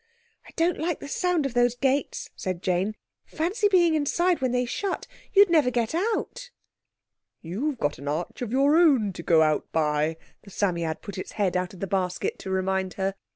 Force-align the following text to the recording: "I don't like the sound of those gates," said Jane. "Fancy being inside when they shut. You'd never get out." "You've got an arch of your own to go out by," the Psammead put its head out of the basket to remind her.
"I 0.47 0.49
don't 0.55 0.79
like 0.79 0.99
the 0.99 1.07
sound 1.07 1.45
of 1.45 1.53
those 1.53 1.75
gates," 1.75 2.31
said 2.35 2.63
Jane. 2.63 2.95
"Fancy 3.23 3.67
being 3.67 3.93
inside 3.93 4.41
when 4.41 4.51
they 4.51 4.65
shut. 4.65 5.05
You'd 5.31 5.51
never 5.51 5.69
get 5.69 5.93
out." 5.93 6.49
"You've 7.43 7.77
got 7.77 7.99
an 7.99 8.07
arch 8.07 8.41
of 8.41 8.51
your 8.51 8.75
own 8.77 9.13
to 9.13 9.21
go 9.21 9.43
out 9.43 9.71
by," 9.71 10.17
the 10.41 10.49
Psammead 10.49 11.03
put 11.03 11.19
its 11.19 11.33
head 11.33 11.55
out 11.55 11.75
of 11.75 11.81
the 11.81 11.85
basket 11.85 12.39
to 12.39 12.49
remind 12.49 12.95
her. 12.95 13.13